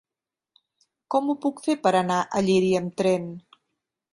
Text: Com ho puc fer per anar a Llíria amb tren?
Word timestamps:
Com 1.15 1.29
ho 1.29 1.35
puc 1.43 1.61
fer 1.67 1.75
per 1.83 1.91
anar 1.99 2.17
a 2.25 2.43
Llíria 2.49 2.81
amb 2.85 2.97
tren? 3.03 3.29